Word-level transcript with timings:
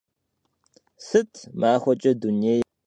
Sıt 1.05 1.33
maxueç'e 1.59 2.11
dunêyr 2.21 2.59
zığenexur? 2.63 2.79